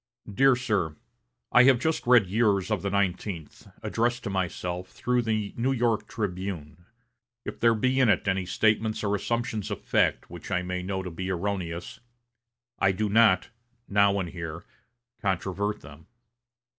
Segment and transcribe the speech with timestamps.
[0.27, 0.95] "DEAR SIR:
[1.51, 6.07] I have just read yours of the nineteenth, addressed to myself through the New York
[6.07, 6.85] 'Tribune.'
[7.45, 11.03] If there be in it any statements or assumptions of fact which I may know
[11.03, 11.99] to be erroneous,
[12.79, 13.49] I do not,
[13.87, 14.65] now and here,
[15.21, 16.07] controvert them.